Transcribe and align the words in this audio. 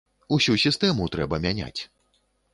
Усю 0.37 0.55
сістэму 0.63 1.07
трэба 1.17 1.41
мяняць. 1.45 1.81